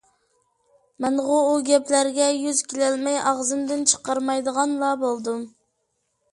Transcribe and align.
مەنغۇ 1.05 1.35
ئۇ 1.49 1.51
گەپلەرگە 1.67 2.31
يۈز 2.39 2.63
كېلەلمەي 2.73 3.21
ئاغزىمدىن 3.27 3.87
چىقارمايدىغانلا 3.95 4.93
بولدۇم. 5.07 5.49